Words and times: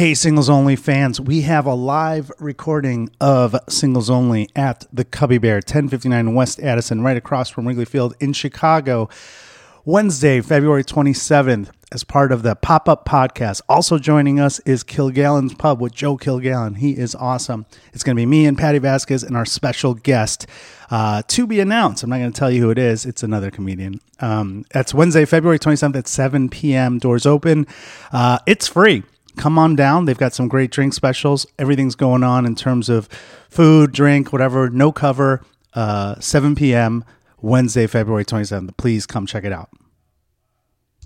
Hey, 0.00 0.14
Singles 0.14 0.48
Only 0.48 0.76
fans, 0.76 1.20
we 1.20 1.42
have 1.42 1.66
a 1.66 1.74
live 1.74 2.32
recording 2.38 3.10
of 3.20 3.54
Singles 3.68 4.08
Only 4.08 4.48
at 4.56 4.86
the 4.90 5.04
Cubby 5.04 5.36
Bear, 5.36 5.56
1059 5.56 6.32
West 6.32 6.58
Addison, 6.58 7.02
right 7.02 7.18
across 7.18 7.50
from 7.50 7.68
Wrigley 7.68 7.84
Field 7.84 8.14
in 8.18 8.32
Chicago, 8.32 9.10
Wednesday, 9.84 10.40
February 10.40 10.84
27th, 10.84 11.68
as 11.92 12.02
part 12.02 12.32
of 12.32 12.42
the 12.42 12.54
pop 12.54 12.88
up 12.88 13.04
podcast. 13.04 13.60
Also 13.68 13.98
joining 13.98 14.40
us 14.40 14.58
is 14.60 14.82
Kilgallon's 14.82 15.52
Pub 15.52 15.82
with 15.82 15.92
Joe 15.92 16.16
Kilgallon. 16.16 16.78
He 16.78 16.96
is 16.96 17.14
awesome. 17.14 17.66
It's 17.92 18.02
going 18.02 18.16
to 18.16 18.20
be 18.22 18.24
me 18.24 18.46
and 18.46 18.56
Patti 18.56 18.78
Vasquez 18.78 19.22
and 19.22 19.36
our 19.36 19.44
special 19.44 19.92
guest 19.92 20.46
uh, 20.90 21.20
to 21.28 21.46
be 21.46 21.60
announced. 21.60 22.04
I'm 22.04 22.08
not 22.08 22.20
going 22.20 22.32
to 22.32 22.38
tell 22.38 22.50
you 22.50 22.62
who 22.62 22.70
it 22.70 22.78
is, 22.78 23.04
it's 23.04 23.22
another 23.22 23.50
comedian. 23.50 24.00
Um, 24.18 24.64
that's 24.72 24.94
Wednesday, 24.94 25.26
February 25.26 25.58
27th 25.58 25.94
at 25.94 26.08
7 26.08 26.48
p.m. 26.48 26.98
Doors 26.98 27.26
open. 27.26 27.66
Uh, 28.10 28.38
it's 28.46 28.66
free 28.66 29.02
come 29.36 29.58
on 29.58 29.76
down. 29.76 30.04
They've 30.04 30.18
got 30.18 30.32
some 30.32 30.48
great 30.48 30.70
drink 30.70 30.94
specials. 30.94 31.46
Everything's 31.58 31.94
going 31.94 32.22
on 32.22 32.46
in 32.46 32.54
terms 32.54 32.88
of 32.88 33.08
food, 33.48 33.92
drink, 33.92 34.32
whatever. 34.32 34.70
No 34.70 34.92
cover. 34.92 35.42
Uh, 35.72 36.18
7 36.18 36.54
p.m. 36.54 37.04
Wednesday, 37.40 37.86
February 37.86 38.24
27th. 38.24 38.76
Please 38.76 39.06
come 39.06 39.26
check 39.26 39.44
it 39.44 39.52
out. 39.52 39.70